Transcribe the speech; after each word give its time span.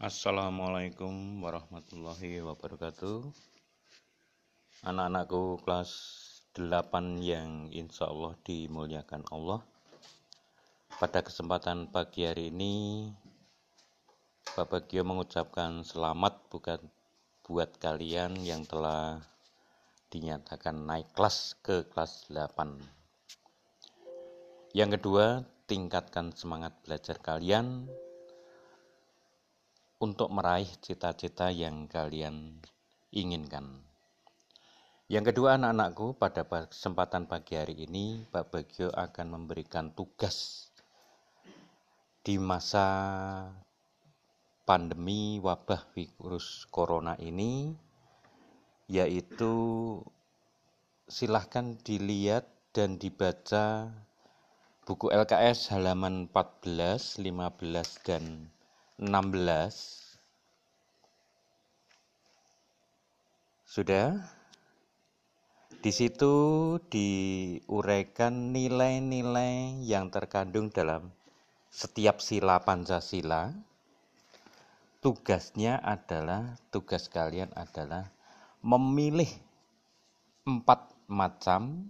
Assalamualaikum 0.00 1.44
warahmatullahi 1.44 2.40
wabarakatuh. 2.40 3.20
Anak-anakku 4.88 5.60
kelas 5.60 5.92
8 6.56 7.20
yang 7.20 7.68
insya 7.68 8.08
Allah 8.08 8.32
dimuliakan 8.40 9.28
Allah 9.28 9.60
Pada 10.96 11.20
kesempatan 11.20 11.92
pagi 11.92 12.24
hari 12.24 12.48
ini 12.48 13.12
Bapak 14.56 14.88
Gio 14.88 15.04
mengucapkan 15.04 15.84
selamat 15.84 16.48
bukan 16.48 16.80
buat 17.44 17.76
kalian 17.76 18.40
yang 18.40 18.64
telah 18.64 19.20
dinyatakan 20.08 20.80
naik 20.80 21.12
kelas 21.12 21.60
ke 21.60 21.84
kelas 21.92 22.32
8 22.32 22.56
Yang 24.72 24.96
kedua, 24.96 25.44
tingkatkan 25.68 26.32
semangat 26.32 26.72
belajar 26.88 27.20
kalian 27.20 27.84
untuk 30.00 30.32
meraih 30.32 30.68
cita-cita 30.80 31.52
yang 31.52 31.84
kalian 31.84 32.56
inginkan. 33.12 33.84
Yang 35.12 35.34
kedua 35.34 35.60
anak-anakku, 35.60 36.16
pada 36.16 36.46
kesempatan 36.48 37.28
pagi 37.28 37.60
hari 37.60 37.84
ini 37.84 38.24
Pak 38.32 38.48
Bagio 38.48 38.88
akan 38.96 39.26
memberikan 39.28 39.92
tugas 39.92 40.70
di 42.24 42.40
masa 42.40 42.86
pandemi 44.64 45.36
wabah 45.42 45.82
virus 45.92 46.64
corona 46.70 47.18
ini 47.18 47.74
yaitu 48.86 49.52
silahkan 51.10 51.74
dilihat 51.82 52.46
dan 52.70 52.94
dibaca 52.96 53.90
buku 54.86 55.10
LKS 55.10 55.74
halaman 55.74 56.30
14, 56.30 57.18
15, 57.18 58.06
dan 58.06 58.46
16 59.00 60.20
sudah 63.64 64.20
di 65.80 65.88
situ 65.88 66.34
diuraikan 66.92 68.52
nilai-nilai 68.52 69.80
yang 69.88 70.12
terkandung 70.12 70.68
dalam 70.68 71.08
setiap 71.72 72.20
sila 72.20 72.60
Pancasila. 72.60 73.56
Tugasnya 75.00 75.80
adalah 75.80 76.60
tugas 76.68 77.08
kalian 77.08 77.48
adalah 77.56 78.12
memilih 78.60 79.32
empat 80.44 80.92
macam 81.08 81.88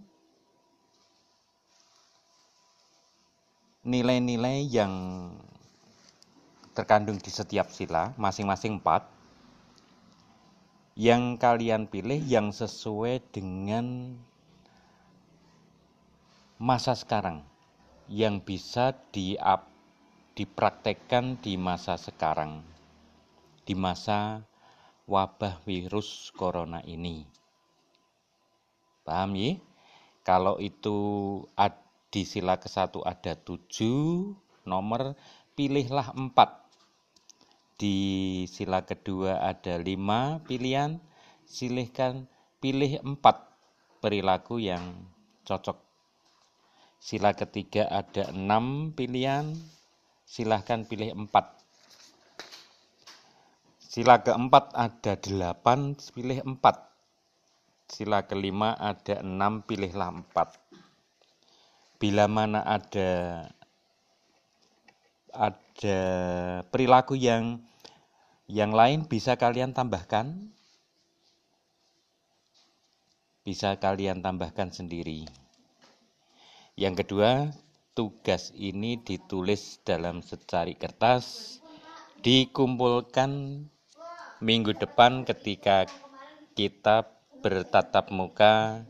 nilai-nilai 3.83 4.63
yang 4.71 4.95
terkandung 6.71 7.19
di 7.19 7.31
setiap 7.31 7.71
sila, 7.71 8.15
masing-masing 8.15 8.79
empat. 8.79 9.07
Yang 10.95 11.39
kalian 11.39 11.87
pilih 11.87 12.19
yang 12.19 12.51
sesuai 12.51 13.23
dengan 13.31 14.15
masa 16.59 16.93
sekarang, 16.93 17.41
yang 18.11 18.43
bisa 18.43 18.93
di 19.15 19.39
dipraktekkan 20.35 21.39
di 21.39 21.55
masa 21.59 21.95
sekarang, 21.99 22.63
di 23.63 23.73
masa 23.75 24.43
wabah 25.07 25.59
virus 25.67 26.31
corona 26.35 26.79
ini. 26.87 27.27
Paham 29.03 29.35
ya? 29.35 29.57
Kalau 30.21 30.61
itu 30.61 30.99
di 32.11 32.23
sila 32.27 32.59
ke-1 32.59 33.01
ada 33.01 33.33
tujuh 33.33 34.35
nomor, 34.67 35.17
pilihlah 35.55 36.13
empat 36.15 36.61
di 37.81 37.97
sila 38.45 38.85
kedua 38.85 39.41
ada 39.41 39.81
lima 39.81 40.37
pilihan, 40.45 41.01
silihkan 41.49 42.29
pilih 42.61 43.01
empat 43.01 43.41
perilaku 43.97 44.61
yang 44.61 45.09
cocok. 45.49 45.81
Sila 47.01 47.33
ketiga 47.33 47.89
ada 47.89 48.29
enam 48.29 48.93
pilihan, 48.93 49.57
silahkan 50.29 50.85
pilih 50.85 51.25
empat. 51.25 51.57
Sila 53.81 54.21
keempat 54.21 54.77
ada 54.77 55.17
delapan, 55.17 55.97
pilih 56.13 56.37
empat. 56.45 56.85
Sila 57.89 58.29
kelima 58.29 58.77
ada 58.77 59.25
enam, 59.25 59.65
pilihlah 59.65 60.21
empat. 60.21 60.53
Bila 61.97 62.29
mana 62.29 62.61
ada 62.61 63.09
ada 65.33 65.99
perilaku 66.69 67.17
yang 67.17 67.63
yang 68.51 68.75
lain 68.75 69.07
bisa 69.07 69.39
kalian 69.39 69.71
tambahkan, 69.71 70.51
bisa 73.47 73.79
kalian 73.79 74.19
tambahkan 74.21 74.69
sendiri. 74.69 75.25
Yang 76.77 77.05
kedua, 77.05 77.51
tugas 77.91 78.55
ini 78.55 79.01
ditulis 79.01 79.81
dalam 79.83 80.23
secari 80.23 80.75
kertas, 80.77 81.57
dikumpulkan 82.23 83.63
minggu 84.41 84.73
depan 84.77 85.25
ketika 85.27 85.89
kita 86.53 87.09
bertatap 87.41 88.13
muka 88.13 88.85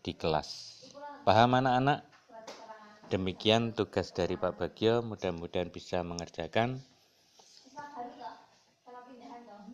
di 0.00 0.14
kelas. 0.14 0.78
Paham 1.26 1.58
anak-anak? 1.58 2.05
Demikian 3.06 3.70
tugas 3.70 4.10
dari 4.10 4.34
Pak 4.34 4.58
Bagio, 4.58 4.98
mudah-mudahan 4.98 5.70
bisa 5.70 6.02
mengerjakan. 6.02 6.82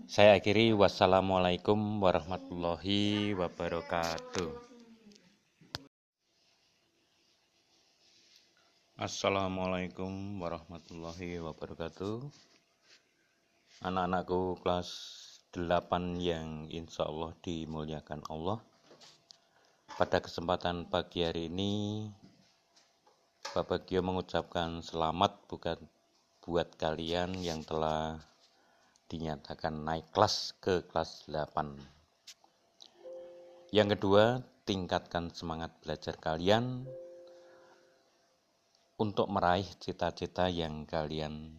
Saya 0.04 0.36
akhiri 0.36 0.76
wassalamualaikum 0.76 1.96
warahmatullahi 2.04 3.32
wabarakatuh. 3.32 4.52
Assalamualaikum 9.00 10.36
warahmatullahi 10.36 11.40
wabarakatuh. 11.40 12.28
Anak-anakku 13.80 14.60
kelas 14.60 14.88
8 15.56 16.20
yang 16.20 16.68
insya 16.68 17.08
Allah 17.08 17.32
dimuliakan 17.40 18.20
Allah. 18.28 18.60
Pada 19.96 20.20
kesempatan 20.20 20.84
pagi 20.92 21.24
hari 21.24 21.48
ini, 21.48 21.72
Bapak 23.50 23.90
Gio 23.90 24.06
mengucapkan 24.06 24.78
selamat 24.78 25.50
bukan 25.50 25.82
buat 26.46 26.78
kalian 26.78 27.34
yang 27.42 27.66
telah 27.66 28.22
dinyatakan 29.10 29.82
naik 29.82 30.06
kelas 30.14 30.54
ke 30.62 30.86
kelas 30.86 31.26
8. 31.26 31.74
Yang 33.74 33.98
kedua, 33.98 34.38
tingkatkan 34.62 35.34
semangat 35.34 35.74
belajar 35.82 36.14
kalian 36.22 36.86
untuk 39.02 39.26
meraih 39.26 39.66
cita-cita 39.82 40.46
yang 40.46 40.86
kalian 40.86 41.58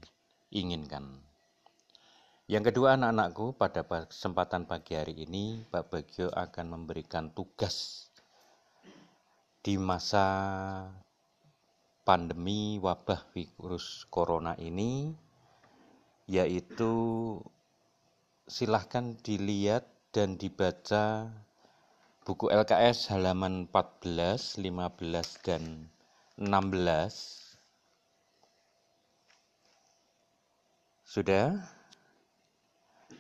inginkan. 0.56 1.20
Yang 2.48 2.72
kedua 2.72 3.00
anak-anakku, 3.00 3.56
pada 3.60 3.84
kesempatan 3.84 4.68
pagi 4.68 4.96
hari 4.96 5.28
ini 5.28 5.64
Pak 5.68 5.92
Bagio 5.92 6.28
akan 6.32 6.76
memberikan 6.80 7.32
tugas 7.32 8.08
di 9.64 9.80
masa 9.80 10.28
pandemi 12.04 12.80
wabah 12.84 13.24
virus 13.32 14.04
corona 14.12 14.56
ini 14.60 15.16
yaitu 16.28 17.40
silahkan 18.48 19.16
dilihat 19.24 19.88
dan 20.12 20.36
dibaca 20.36 21.32
buku 22.24 22.48
LKS 22.48 23.12
halaman 23.12 23.68
14, 23.72 24.60
15, 24.60 25.44
dan 25.44 25.92
16. 26.40 27.58
Sudah? 31.04 31.60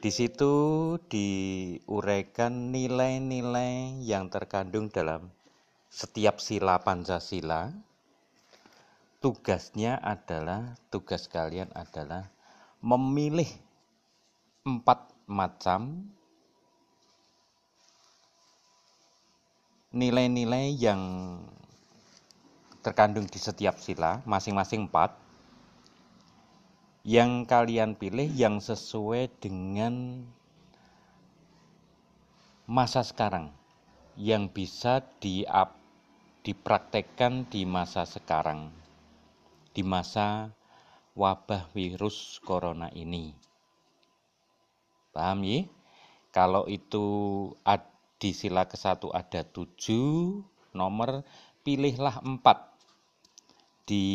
Di 0.03 0.11
situ 0.11 0.53
diuraikan 1.07 2.75
nilai-nilai 2.75 4.03
yang 4.03 4.27
terkandung 4.27 4.91
dalam 4.91 5.31
setiap 5.87 6.43
sila 6.43 6.83
Pancasila. 6.83 7.71
Tugasnya 9.23 10.03
adalah, 10.03 10.75
tugas 10.91 11.31
kalian 11.31 11.71
adalah 11.71 12.27
memilih 12.83 13.47
empat 14.67 14.99
macam 15.31 16.11
nilai-nilai 19.95 20.75
yang 20.75 21.01
terkandung 22.83 23.23
di 23.31 23.39
setiap 23.39 23.79
sila, 23.79 24.19
masing-masing 24.27 24.91
empat, 24.91 25.15
yang 27.07 27.47
kalian 27.47 27.95
pilih 27.95 28.27
yang 28.27 28.59
sesuai 28.59 29.31
dengan 29.39 30.27
masa 32.67 33.07
sekarang, 33.07 33.55
yang 34.19 34.51
bisa 34.51 34.99
di 35.23 35.47
dipraktekkan 36.43 37.47
di 37.47 37.63
masa 37.63 38.03
sekarang, 38.03 38.82
di 39.73 39.81
masa 39.81 40.53
wabah 41.17 41.69
virus 41.73 42.37
corona 42.45 42.93
ini. 42.93 43.33
Paham 45.13 45.45
ya? 45.45 45.65
Kalau 46.33 46.65
itu 46.65 47.05
di 48.17 48.31
sila 48.33 48.65
ke-1 48.65 49.13
ada 49.13 49.41
7 49.45 50.41
nomor, 50.73 51.21
pilihlah 51.61 52.21
4. 52.25 52.41
Di 53.85 54.05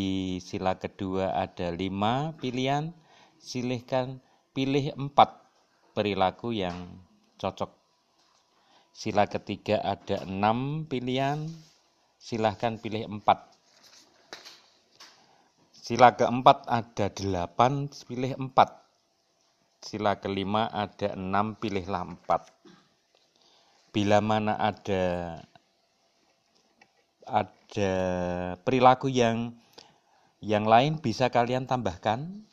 sila 0.42 0.74
kedua 0.80 1.36
ada 1.36 1.70
5 1.70 2.34
pilihan, 2.40 2.90
silihkan 3.38 4.18
pilih 4.50 4.90
4 4.96 5.14
perilaku 5.94 6.50
yang 6.50 6.98
cocok. 7.38 7.70
Sila 8.90 9.30
ketiga 9.30 9.78
ada 9.78 10.26
6 10.26 10.90
pilihan, 10.90 11.46
silahkan 12.18 12.82
pilih 12.82 13.06
4. 13.06 13.57
Sila 15.88 16.12
keempat 16.12 16.68
ada 16.68 17.08
8, 17.08 18.04
pilih 18.04 18.36
4 18.36 18.52
Sila 19.80 20.20
kelima 20.20 20.68
ada 20.68 21.16
enam, 21.16 21.56
pilihlah 21.56 22.04
empat. 22.04 22.52
Bila 23.88 24.20
mana 24.20 24.52
ada 24.60 25.40
ada 27.24 27.94
perilaku 28.68 29.08
yang 29.08 29.56
yang 30.44 30.68
lain 30.68 31.00
bisa 31.00 31.32
kalian 31.32 31.64
tambahkan. 31.64 32.44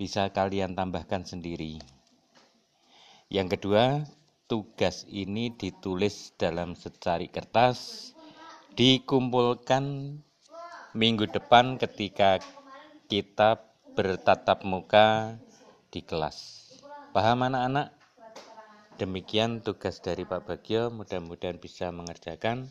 Bisa 0.00 0.32
kalian 0.32 0.72
tambahkan 0.72 1.28
sendiri. 1.28 1.76
Yang 3.28 3.60
kedua, 3.60 4.00
tugas 4.48 5.04
ini 5.12 5.52
ditulis 5.52 6.32
dalam 6.40 6.72
secari 6.72 7.28
kertas, 7.28 8.16
dikumpulkan 8.72 9.84
minggu 10.98 11.30
depan 11.30 11.78
ketika 11.78 12.42
kita 13.06 13.62
bertatap 13.94 14.66
muka 14.66 15.38
di 15.94 16.02
kelas. 16.02 16.66
Paham 17.14 17.46
anak-anak? 17.46 17.94
Demikian 18.98 19.62
tugas 19.62 20.02
dari 20.02 20.26
Pak 20.26 20.42
Bagio, 20.42 20.90
mudah-mudahan 20.90 21.62
bisa 21.62 21.94
mengerjakan. 21.94 22.66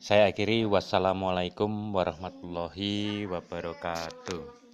Saya 0.00 0.32
akhiri 0.32 0.64
wassalamualaikum 0.64 1.92
warahmatullahi 1.92 3.28
wabarakatuh. 3.28 4.67